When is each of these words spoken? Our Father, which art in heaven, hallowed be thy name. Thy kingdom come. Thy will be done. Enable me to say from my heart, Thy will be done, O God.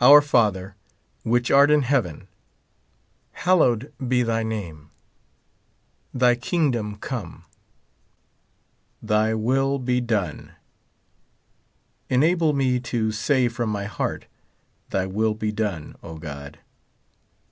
Our 0.00 0.22
Father, 0.22 0.76
which 1.24 1.50
art 1.50 1.70
in 1.70 1.82
heaven, 1.82 2.26
hallowed 3.32 3.92
be 4.08 4.22
thy 4.22 4.42
name. 4.42 4.88
Thy 6.14 6.36
kingdom 6.36 6.96
come. 6.96 7.44
Thy 9.02 9.34
will 9.34 9.78
be 9.78 10.00
done. 10.00 10.52
Enable 12.08 12.54
me 12.54 12.80
to 12.80 13.12
say 13.12 13.46
from 13.48 13.68
my 13.68 13.84
heart, 13.84 14.24
Thy 14.88 15.04
will 15.04 15.34
be 15.34 15.52
done, 15.52 15.96
O 16.02 16.16
God. 16.16 16.58